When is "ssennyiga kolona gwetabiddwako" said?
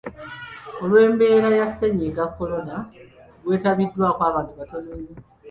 1.71-4.21